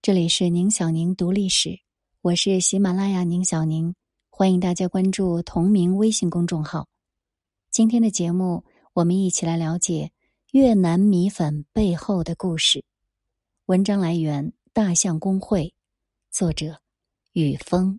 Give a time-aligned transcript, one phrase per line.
[0.00, 1.80] 这里是宁小宁读历史，
[2.22, 3.94] 我是喜马拉雅宁小宁，
[4.30, 6.86] 欢迎大家关注同名微信公众号。
[7.72, 8.64] 今天的节目，
[8.94, 10.12] 我们一起来了解
[10.52, 12.84] 越南米粉背后的故事。
[13.66, 15.74] 文章来源：大象公会，
[16.30, 16.80] 作者：
[17.32, 17.98] 雨峰。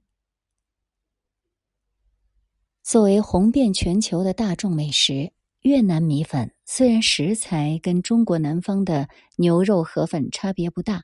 [2.81, 11.03] 作为红遍全球的大众美食，越南米粉虽然食材跟中国南方的牛肉河粉差别不大。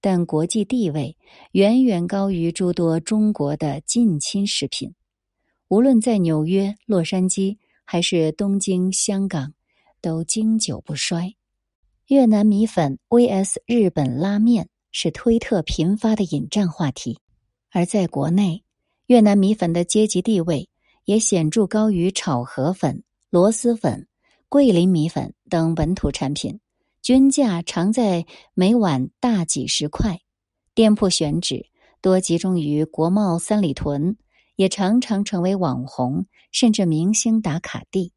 [0.00, 1.16] 但国际地位
[1.52, 4.94] 远远高于诸多中国的近亲食品，
[5.68, 9.54] 无论在纽约、洛杉矶还是东京、香港，
[10.00, 11.34] 都经久不衰。
[12.06, 17.18] 越南米粉 vs 日本拉面是推特频发的引战话题，
[17.70, 18.62] 而在国内，
[19.06, 20.68] 越南米粉的阶级地位
[21.04, 24.06] 也显著高于炒河粉、螺蛳粉、
[24.48, 26.60] 桂林米粉等本土产品。
[27.06, 30.22] 均价常在每碗大几十块，
[30.74, 31.68] 店铺选址
[32.00, 34.16] 多集中于国贸三里屯，
[34.56, 38.12] 也常常成为网红甚至明星打卡地。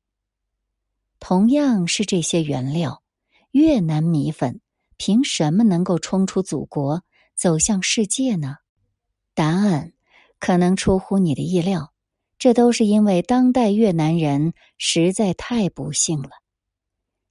[1.20, 3.04] 同样是这些原料，
[3.52, 4.60] 越南米粉
[4.98, 7.04] 凭什么能够冲出祖国
[7.36, 8.56] 走向世界呢？
[9.36, 9.94] 答案
[10.40, 11.94] 可能出乎你的意料，
[12.40, 16.32] 这都是因为当代越南人实在太不幸了。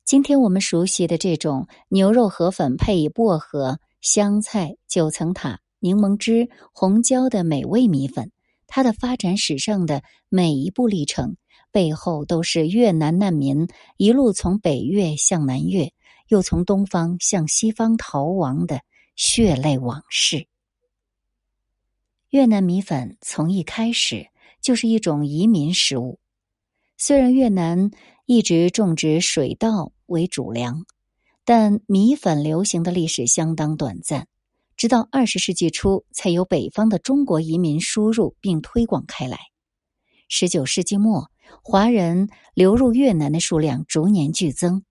[0.08, 8.32] 今天我们熟悉的这种牛肉河粉配以薄荷、香菜、九层塔、柠檬汁、红椒的美味米粉，
[8.66, 11.36] 它的发展史上的每一步历程
[11.70, 15.92] 背后，都是越南难民一路从北越向南越，
[16.28, 18.80] 又从东方向西方逃亡的
[19.14, 20.46] 血泪往事。
[22.30, 24.28] 越南米粉从一开始
[24.62, 26.18] 就是一种移民食物，
[26.96, 27.90] 虽然越南
[28.30, 29.90] 一直种植水稻。
[30.04, 30.84] 为主粮，
[31.44, 34.26] 但米粉流行的历史相当短暂，
[34.76, 39.38] 直到二十世纪初才由北方的中国移民输入并推广开来。
[40.28, 41.30] 十九世纪末，
[41.62, 44.82] 华人流入越南的数量逐年剧增。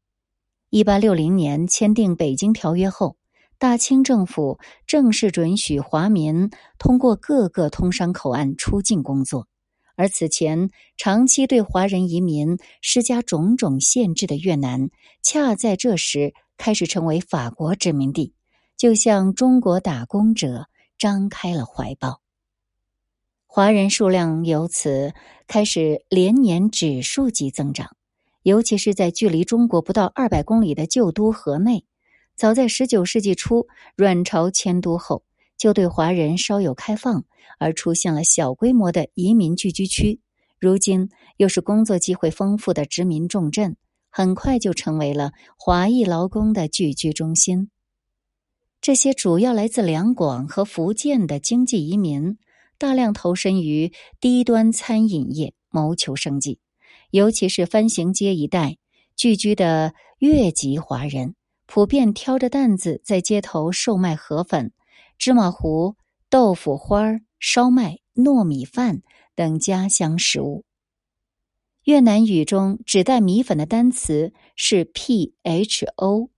[0.69, 3.17] 一八六零年签订《北京条约》后，
[3.59, 9.47] 大清政府正式准许华民通过各个通商口岸出境工作。
[9.97, 14.91] 而此前长期对华人移民施加种种限制的越南，
[15.23, 18.35] 恰在这时开始成为法国殖民地，
[18.77, 20.67] 就向中国打工者
[20.99, 22.21] 张开了怀抱。
[23.47, 25.15] 华人数量由此
[25.47, 27.95] 开始连年指数级增长，
[28.43, 31.85] 尤其是在距离中国不到二百公里的旧都河内，
[32.35, 35.23] 早在十九世纪初阮朝迁都后。
[35.57, 37.25] 就对华人稍有开放，
[37.59, 40.19] 而出现了小规模的移民聚居区。
[40.59, 43.75] 如今又是工作机会丰富的殖民重镇，
[44.09, 47.69] 很快就成为了华裔劳工的聚居中心。
[48.79, 52.37] 这些主要来自两广和福建的经济移民，
[52.77, 53.91] 大量投身于
[54.21, 56.59] 低端餐饮业，谋求生计。
[57.11, 58.77] 尤其是番行街一带
[59.15, 61.35] 聚居的越籍华人，
[61.65, 64.71] 普遍挑着担子在街头售卖河粉。
[65.17, 65.95] 芝麻糊、
[66.29, 69.01] 豆腐花、烧麦、糯米饭
[69.35, 70.63] 等家乡食物。
[71.83, 76.29] 越南语中指代米粉的单词是 “pho”，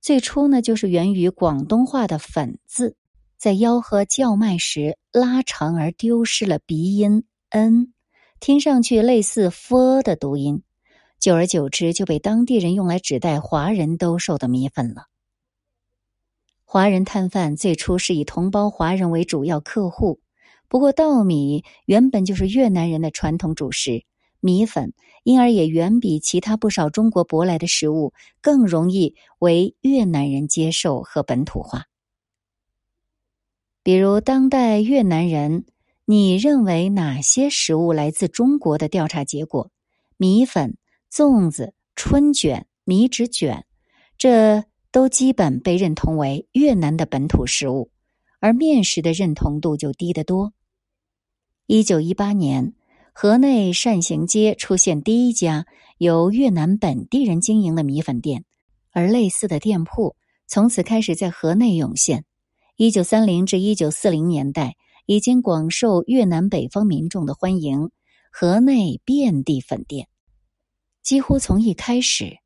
[0.00, 2.96] 最初呢就是源于广东话的“粉”字，
[3.38, 7.94] 在吆喝叫卖时拉长而丢失了鼻音 “n”，
[8.40, 10.62] 听上去类似 “f” 的读音，
[11.18, 15.06] 久而久之就被当地人用来指代华人兜售的米粉了。
[16.72, 20.20] 华人摊贩最初是以同胞华人为主要客户，
[20.68, 24.04] 不过稻米原本就是越南人的传统主食，
[24.38, 24.92] 米粉
[25.24, 31.86] 因而也远比其他不少中国舶来的食物更容易为越南人接受和本土化。
[33.82, 35.64] 比如当代越南人，
[36.04, 39.72] 你认为哪些食物来自中国的调查结果？
[40.16, 40.76] 米粉、
[41.12, 43.66] 粽子、春卷、米纸卷，
[44.16, 44.69] 这。
[44.92, 47.90] 都基本被认同为越南的本土食物，
[48.40, 50.52] 而面食的认同度就低得多。
[51.66, 52.74] 一九一八年，
[53.12, 55.66] 河内善行街出现第一家
[55.98, 58.44] 由越南本地人经营的米粉店，
[58.90, 60.16] 而类似的店铺
[60.48, 62.24] 从此开始在河内涌现。
[62.76, 64.74] 一九三零至一九四零年代，
[65.06, 67.90] 已经广受越南北方民众的欢迎，
[68.32, 70.08] 河内遍地粉店，
[71.00, 72.39] 几乎从一开始。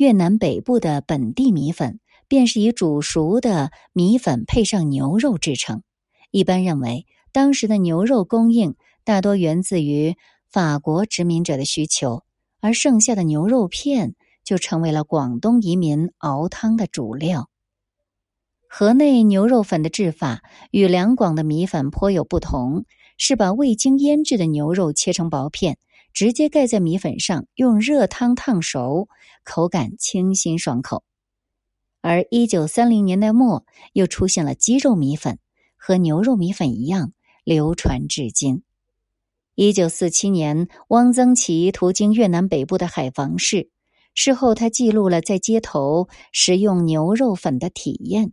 [0.00, 5.82] 越南北部的本地米粉，便是以煮熟的米粉配上牛肉制成。
[6.30, 10.16] 一般认为，当时的牛肉供应大多源自于
[10.48, 12.22] 法国殖民者的需求，
[12.60, 17.50] 而剩下的牛肉片就成为了广东移民熬汤的主料。
[18.70, 22.86] 河内牛肉粉的制法与两广的米粉颇有不同，
[23.18, 25.76] 是把未经腌制的牛肉切成薄片，
[26.12, 29.08] 直接盖在米粉上，用热汤烫熟，
[29.44, 31.04] 口感清新爽口。
[32.02, 35.38] 而一九三零年代末又出现了鸡肉米粉，
[35.76, 37.12] 和牛肉米粉一样
[37.44, 38.62] 流传至今。
[39.54, 43.68] 一九四七年，汪曾祺途经越南北部的海防市，
[44.14, 48.32] 事后他记录了在街头食用牛肉粉的体验。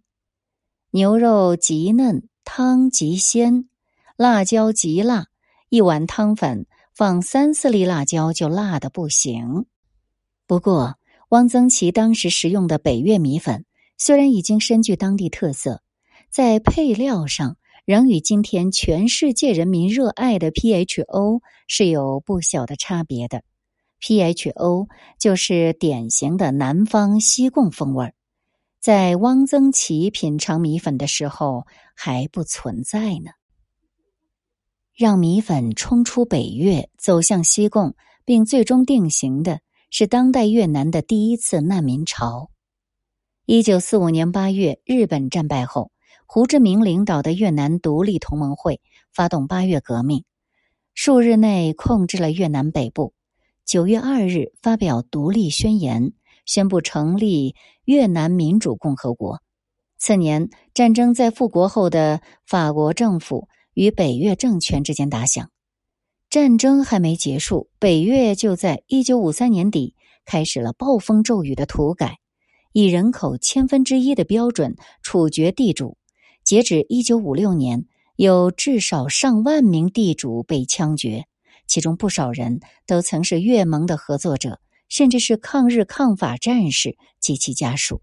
[0.91, 3.68] 牛肉极嫩，汤极鲜，
[4.15, 5.27] 辣椒极辣。
[5.69, 6.65] 一碗汤粉
[6.98, 9.68] 放三四粒辣椒就辣的不行。
[10.48, 10.96] 不过，
[11.30, 13.66] 汪曾祺当时食用的北越米粉
[14.00, 15.84] 虽然已经深具当地特色，
[16.32, 23.44] 在配料上仍与今天全世界人民热爱的 PHO 是有不小的差别的。
[24.02, 24.88] PHO
[25.20, 28.16] 就是典型的南方西贡风味儿。
[28.80, 33.37] 在汪曾祺品尝米粉的时候还不存在呢。
[34.98, 37.94] 让米粉冲出北越，走向西贡，
[38.26, 39.60] 并最终定型的
[39.92, 42.50] 是当代越南的第一次难民潮。
[43.46, 45.92] 一九四五年八月，日本战败后，
[46.26, 48.82] 胡志明领导的越南独立同盟会
[49.14, 50.24] 发动八月革命，
[50.96, 53.14] 数日内控制了越南北部。
[53.66, 56.14] 九月二日，发表独立宣言。
[56.48, 59.42] 宣布成立越南民主共和国。
[59.98, 65.51] 次年，战争在复国后的法国政府与北越政权之间打响。
[66.31, 69.94] 战争还没结束，北越就在一九五三年底
[70.25, 72.18] 开始了暴风骤雨的土改，
[72.74, 75.95] 以人口千分之一的标准处决地主。
[76.44, 77.85] 截止一九五六年，
[78.15, 81.25] 有至少上万名地主被枪决，
[81.68, 84.59] 其中不少人都曾是越盟的合作者。
[84.89, 88.01] 甚至是抗日抗法战士及其家属，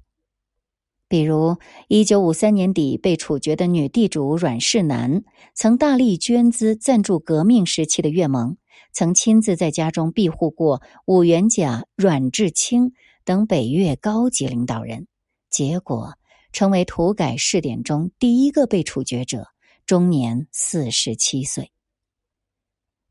[1.14, 5.22] 比如一九五三年底被处决的女地主阮世南，
[5.54, 8.56] 曾大力捐资赞助革命时期的越盟，
[8.92, 12.94] 曾亲自在家中庇护过五元甲、阮志清
[13.24, 15.06] 等北越高级领导人，
[15.50, 16.14] 结果
[16.50, 19.46] 成为土改试点中第一个被处决者，
[19.86, 21.70] 终年四十七岁。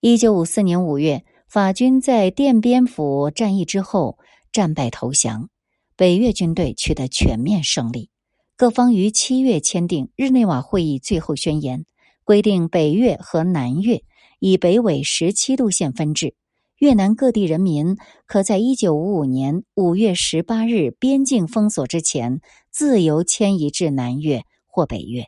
[0.01, 1.23] 一九五四年五月。
[1.47, 4.17] 法军在奠边府战役之后
[4.51, 5.49] 战败投降，
[5.95, 8.09] 北越军队取得全面胜利。
[8.55, 11.85] 各方于七月签订日内瓦会议最后宣言，
[12.23, 14.03] 规定北越和南越
[14.39, 16.35] 以北纬十七度线分治。
[16.77, 22.41] 越南各地人民可在一九五五年五月十八日边境封锁之前
[22.71, 25.27] 自由迁移至南越或北越。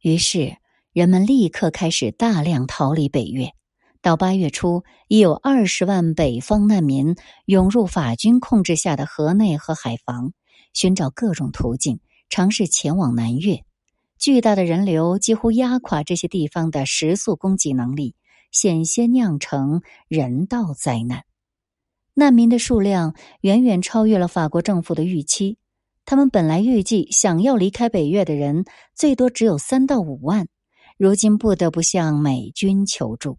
[0.00, 0.56] 于是，
[0.92, 3.50] 人们立刻开始大量逃离北越。
[4.04, 7.16] 到八月初，已有二十万北方难民
[7.46, 10.34] 涌入法军控制下的河内和海防，
[10.74, 13.64] 寻找各种途径，尝试前往南越。
[14.18, 18.14] 巨大的人流几乎压垮这些地方的食宿供给能力，
[18.52, 21.24] 险些酿成人道灾难。
[22.12, 25.56] 难民的数量远远超越了法国政府的预期，
[26.04, 30.46] 他们本来预计想要离开北越的人最多只有三到五万，
[30.98, 33.38] 如今不得不向美军求助。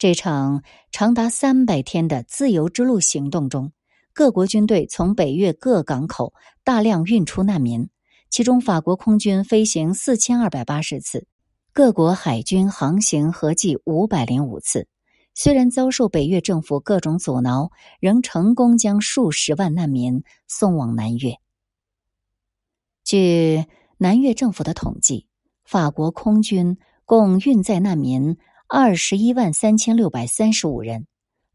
[0.00, 3.70] 这场长达三百天的自由之路行动中，
[4.14, 6.32] 各国军队从北越各港口
[6.64, 7.90] 大量运出难民，
[8.30, 11.26] 其中法国空军飞行四千二百八十次，
[11.74, 14.88] 各国海军航行合计五百零五次。
[15.34, 21.34] 虽然遭受北越政府各种阻挠，仍成功将数十万难民送往南越。
[23.04, 23.66] 据
[23.98, 25.26] 南越政府的统计，
[25.62, 28.38] 法国空军共运载难民。
[28.72, 31.08] 二十一万三千六百三十五人，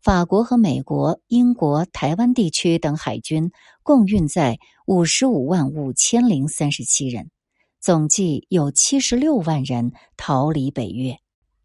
[0.04, 3.54] 法国和美国、英国、台湾地区等海军
[3.84, 7.32] 共运载五十五万五千零三十七人，
[7.80, 11.16] 总计有七十六万人逃离北越。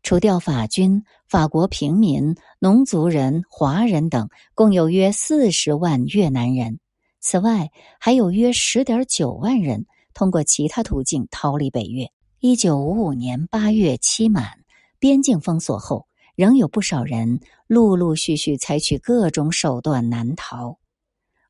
[0.05, 6.79] 除掉法军，法国平民、农族人、华人等，共有约四十万越南人。
[7.21, 12.07] 此外，还有约十点九万人通过其他途径逃离北越。
[12.39, 14.60] 一九五五年八月期满。
[15.01, 20.79] 边境封锁后，仍有不少人陆陆续续采取各种手段难逃，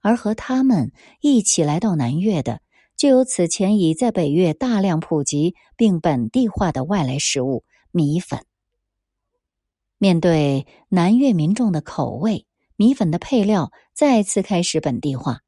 [0.00, 2.62] 而和他们一起来到南越的，
[2.96, 8.46] 就有此前已在北越大量普及并本地化的外来食物米粉。
[9.98, 15.40] 面对南越民众的口味，米粉的配料再次开始本地化，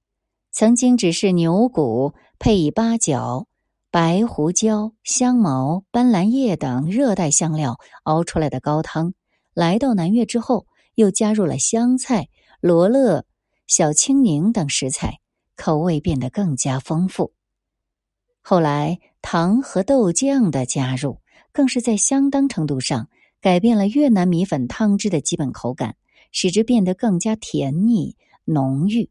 [0.51, 3.47] 曾经只是牛骨配以八角。
[3.93, 9.13] 白胡椒、香茅、斑斓叶等热带香料熬出来的高汤，
[9.53, 12.31] 来到南越之后，又加入了香菜、
[12.63, 13.27] 罗勒、
[13.67, 15.19] 小青柠等食材，
[15.57, 17.35] 口味变得更加丰富。
[18.41, 21.19] 后来，糖和豆酱的加入，
[21.53, 23.11] 更是在相当程度上
[23.43, 25.97] 改变了越南米粉汤汁的基本口感，
[26.31, 29.11] 使之变得更加甜腻浓郁。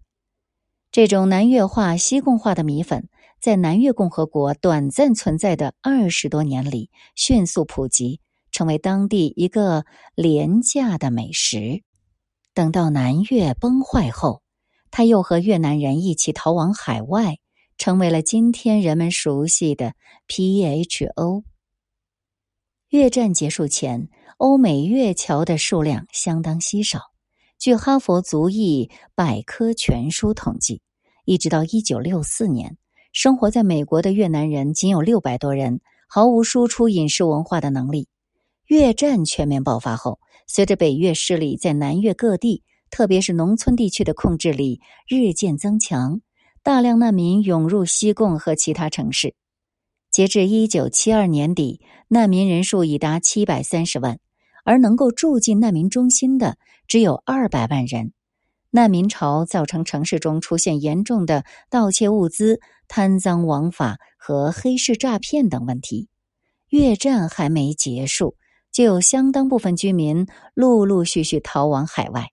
[0.91, 3.07] 这种南越化、西贡化的米粉，
[3.41, 8.21] 在南越共和国短暂存在的二十多年里，迅速普及，
[8.51, 11.81] 成为当地一个廉价的美食。
[12.53, 14.41] 等到南越崩坏后，
[14.91, 17.38] 他又和越南人一起逃往海外。
[17.77, 19.95] 成为了今天人们熟悉的
[20.27, 21.41] PHO。
[22.89, 24.07] 越战结束前，
[24.38, 27.00] 欧美越侨的数量相当稀少。
[27.57, 30.83] 据哈佛族裔百科全书统计，
[31.25, 32.77] 一直到一九六四年，
[33.11, 38.07] 生活在美国的越南人仅有六百多人，毫无输出饮食文化的能力。
[38.67, 46.21] 越战全面爆发后，随着北越势力在南越各地，特别是农村地区的控制力日渐增强。
[46.63, 49.35] 大量难民涌入西贡和其他城市，
[50.09, 54.19] 截至一九七二年底，难民人数已达七百三十万，
[54.63, 58.13] 而能够住进难民中心的只有二百万人。
[58.73, 62.61] 难民潮造成城市中出现严重的盗窃物资、
[62.93, 66.10] 贪赃枉法和黑市诈骗等问题。
[66.67, 68.36] 越战还没结束，
[68.69, 72.31] 就有相当部分居民陆陆续续逃往海外。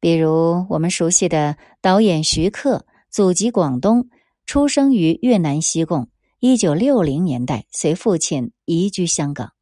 [0.00, 4.08] 比如我们熟悉的导演徐克，祖籍广东，
[4.44, 6.08] 出生于越南西贡，
[6.40, 9.52] 一九六零年代随父亲移居香港。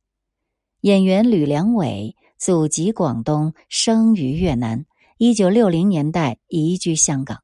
[0.80, 4.86] 演员吕良伟，祖籍广东，生于越南，
[5.18, 7.41] 一九六零年代移居香港。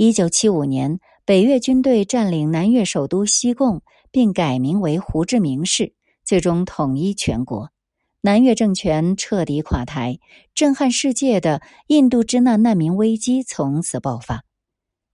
[0.00, 5.92] 一九七五年，北越军队占领南越首都西贡，并改名为胡志明市，
[6.24, 7.72] 最终统一全国。
[8.20, 10.20] 南越政权彻底垮台，
[10.54, 14.44] 震撼世界的印度支那难民危机从此爆发。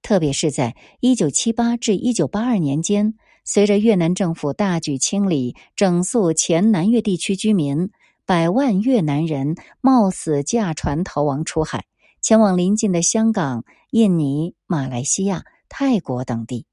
[0.02, 7.88] 特别是在一九七八至一九八二年间，随着越南政府大举清理、整肃前南越地区居民，
[8.26, 11.86] 百万越南人冒死驾船逃亡出海，
[12.24, 16.64] 前往邻近的香港、印尼、马来西亚、泰国等地。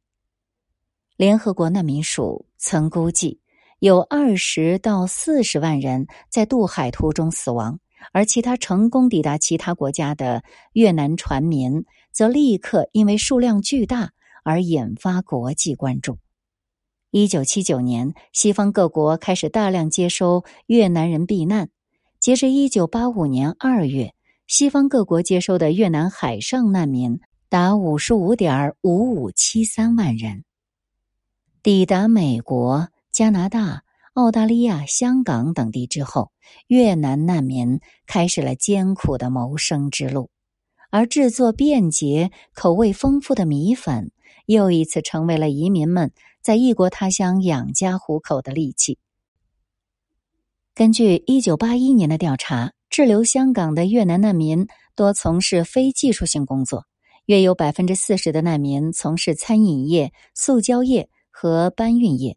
[1.18, 3.42] 联合国难民署曾估计。
[3.80, 7.80] 有二十到四十万人在渡海途中死亡，
[8.14, 10.42] 而其他成功抵达其他国家的
[10.72, 14.12] 越南船民，则立刻因为数量巨大
[14.46, 16.18] 而引发国际关注。
[17.10, 21.70] 一九七九年，西方各国开始大量接收越南人避难。
[22.22, 24.14] 截至一九八五年二月，
[24.52, 30.44] 西方各国接收的越南海上难民达五十五点五五七三万人。
[31.64, 32.90] 抵达美国。
[33.14, 36.34] 加拿大、澳大利亚、香港等地之后，
[36.68, 40.30] 越南难民开始了艰苦的谋生之路，
[40.90, 44.12] 而制作便捷、口味丰富的米粉
[44.48, 48.98] 又一次成为了移民们在异国他乡养家糊口的利器。
[50.76, 54.68] 根据一九八一年的调查，滞留香港的越南难民
[54.98, 56.86] 多从事非技术性工作，
[57.26, 62.36] 约有百分之四十的难民从事餐饮业、塑胶业和搬运业。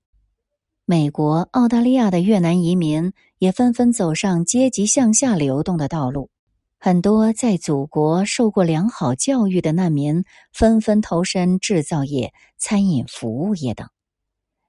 [0.84, 6.30] 美国、澳大利亚的越南移民也纷纷走上阶级向下流动的道路。
[6.78, 13.88] 很多在祖国受过良好教育的难民纷纷投身制造业、餐饮服务业等。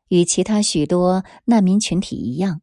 [0.08, 2.62] 与其他许多难民群体一样，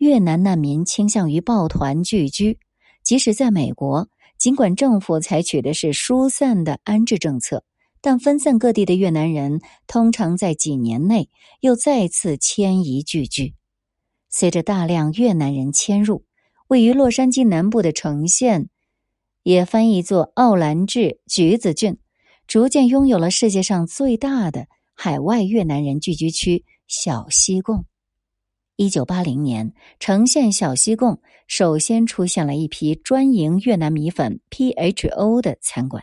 [0.00, 2.58] 越南难民倾向于抱团聚居。
[3.04, 7.64] 即使在美国，尽管政府采取的是疏散的安置政策。
[8.02, 11.28] 但分散各地的越南人通常在几年内
[11.60, 13.54] 又再次迁移聚居。
[14.30, 16.24] 随着大量越南人迁入，
[16.66, 18.70] 位于洛杉矶南部的城县，
[19.42, 21.98] 也翻译作奥兰治橘子郡，
[22.46, 27.84] 逐渐拥有了世界上最大的海外越南人聚居区——小西贡。
[28.80, 36.02] 一九八零年，城县小西贡首先出现了一批专营越南米粉 （PHO） 的餐馆。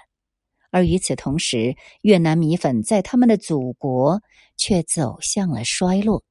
[0.69, 4.21] 而与此同时，越南米粉在他们的祖国
[4.57, 6.23] 却走向了衰落。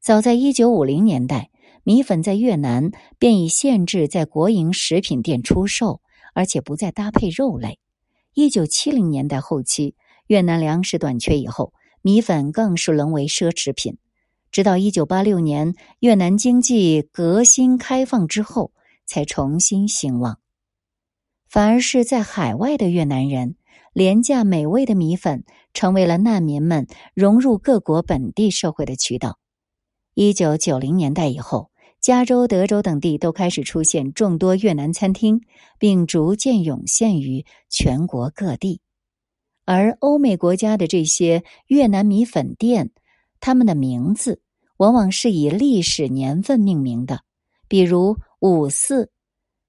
[0.00, 1.50] 早在一九五零年代，
[1.82, 6.00] 米粉在越南便已限制在国营食品店出售，
[6.32, 7.80] 而且不再搭配肉类。
[8.34, 9.96] 一九七零年代后期，
[10.28, 13.98] 越南粮食短缺以后，米粉更是沦为奢侈品。
[14.56, 18.72] 直到一九八六年，越南经济革新开放之后，
[19.04, 20.38] 才重新兴旺。
[21.46, 23.56] 反而是在海外的越南人，
[23.92, 25.44] 廉价美味的米粉
[25.74, 29.38] 成为了难民们融入各国本地社会的渠道。
[30.14, 31.70] 一九九零年代以后，
[32.00, 35.42] 加州、德州等地都开始出现众多越南餐厅，
[35.78, 38.80] 并逐渐涌现于全国各地。
[39.66, 42.90] 而欧美国家的这些越南米粉店，
[43.38, 44.40] 他们的名字
[44.78, 47.20] 往往是以历史年份命名的，
[47.68, 49.10] 比如“五四”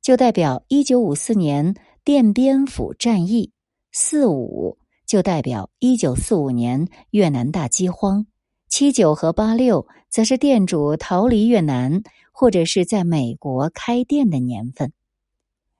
[0.02, 3.52] 就代表一九五四年奠边府战役
[3.92, 8.28] ，“四五”就代表一九四五年越南大饥荒
[8.70, 14.94] ，“七九”和“八六”则是店主逃离越南或者是在美国开店的年份。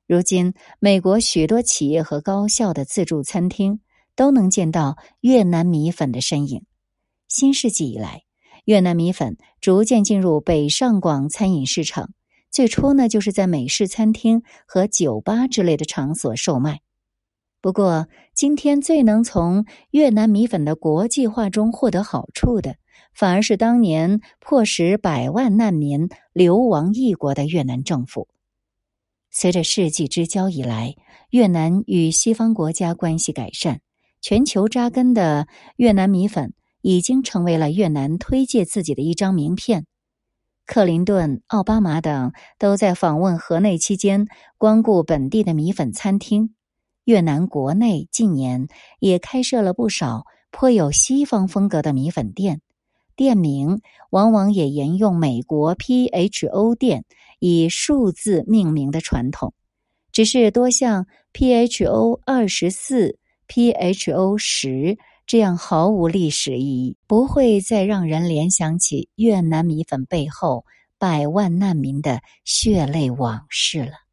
[0.06, 3.80] 如今，美国许多企业和高校的自助餐厅。
[4.18, 6.66] 都能见到越南米粉的身影。
[7.28, 8.24] 新世纪以来，
[8.68, 12.12] 越南米粉逐渐进入北上广餐饮市场。
[12.52, 16.82] 最初呢，就是在美式餐厅和酒吧之类的场所售卖。
[17.62, 22.76] 不过，今天最能从越南米粉的国际化中获得好处的，
[23.14, 28.28] 反而是当年迫使百万难民流亡异国的越南政府。
[29.32, 30.94] 随着世纪之交以来，
[31.30, 33.80] 越南与西方国家关系改善。
[34.20, 35.48] 全球扎根的
[35.78, 36.52] 越南米粉
[36.88, 39.86] 已经成为了越南推介自己的一张名片。
[40.66, 46.56] 克林顿、奥巴马等都在访问河内期间光顾本地的米粉餐厅。
[47.04, 48.70] 越南国内近年
[49.02, 52.62] 也开设了不少颇有西方风格的米粉店，
[53.18, 57.04] 店名往往也沿用美国 PHO 店
[57.40, 59.54] 以数字命名的传统，
[60.14, 63.20] 只是多像 PHO 二十四。
[63.50, 64.98] PHO 十
[65.28, 70.66] 这样毫无历史意义，不会再让人联想起越南米粉背后
[70.98, 74.07] 百万难民的血泪往事了。